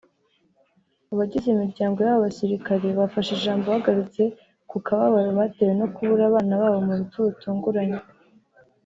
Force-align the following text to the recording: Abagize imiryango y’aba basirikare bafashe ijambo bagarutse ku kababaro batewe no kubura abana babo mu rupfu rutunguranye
Abagize 1.13 1.47
imiryango 1.51 1.97
y’aba 2.05 2.23
basirikare 2.27 2.87
bafashe 2.99 3.31
ijambo 3.37 3.65
bagarutse 3.73 4.23
ku 4.69 4.77
kababaro 4.85 5.31
batewe 5.39 5.73
no 5.79 5.87
kubura 5.93 6.23
abana 6.25 6.53
babo 6.61 6.79
mu 6.87 6.93
rupfu 6.99 7.17
rutunguranye 7.27 7.99